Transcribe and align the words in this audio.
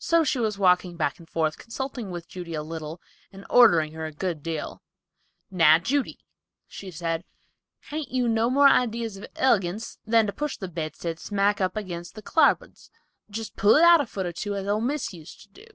So 0.00 0.24
she 0.24 0.40
was 0.40 0.58
walking 0.58 0.96
back 0.96 1.20
and 1.20 1.28
forth, 1.28 1.56
consulting 1.56 2.10
with 2.10 2.26
Judy 2.26 2.54
a 2.54 2.62
little 2.64 3.00
and 3.32 3.46
ordering 3.48 3.92
her 3.92 4.04
a 4.04 4.10
good 4.10 4.42
deal. 4.42 4.82
"Now, 5.48 5.78
Judy," 5.78 6.18
said 6.68 7.22
she, 7.78 7.88
"hain't 7.94 8.10
you 8.10 8.26
no 8.28 8.50
more 8.50 8.66
idees 8.66 9.16
of 9.16 9.26
ilegance 9.36 9.98
than 10.04 10.26
to 10.26 10.32
push 10.32 10.56
the 10.56 10.66
bedstead 10.66 11.20
smack 11.20 11.60
up 11.60 11.76
agin 11.76 12.02
the 12.14 12.20
clarbuds; 12.20 12.90
just 13.30 13.54
pull 13.54 13.76
it 13.76 13.84
out 13.84 14.00
a 14.00 14.06
foot 14.06 14.26
or 14.26 14.32
two, 14.32 14.56
as 14.56 14.66
old 14.66 14.82
Miss 14.82 15.12
use 15.14 15.36
to 15.36 15.48
do." 15.48 15.66